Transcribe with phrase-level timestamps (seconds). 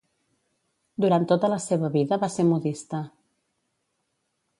[1.03, 3.03] Durant tota la seva vida va ser modista.